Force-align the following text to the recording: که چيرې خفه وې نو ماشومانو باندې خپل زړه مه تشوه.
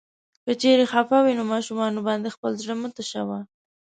که 0.43 0.51
چيرې 0.61 0.85
خفه 0.91 1.17
وې 1.25 1.33
نو 1.39 1.43
ماشومانو 1.53 1.99
باندې 2.07 2.33
خپل 2.35 2.51
زړه 2.61 2.75
مه 2.81 2.89
تشوه. 2.97 3.39